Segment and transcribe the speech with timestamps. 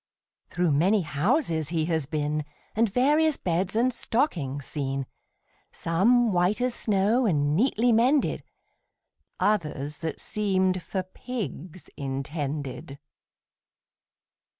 [0.49, 2.43] Through many houses he has been,
[2.75, 5.05] And various beds and stockings seen;
[5.71, 8.41] Some, white as snow, and neatly mended,
[9.39, 12.97] Others, that seemed for pigs intended.